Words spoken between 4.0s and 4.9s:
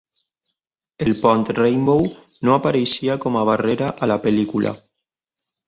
a la pel·lícula.